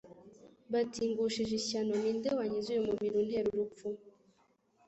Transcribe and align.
bati: 0.71 1.03
"Ngushije 1.11 1.53
ishyano 1.61 1.93
ni 2.01 2.11
nde 2.17 2.29
wankiza 2.37 2.69
uyu 2.71 2.87
mubiri 2.87 3.15
untera 3.21 3.47
urupfu.'-" 3.49 4.01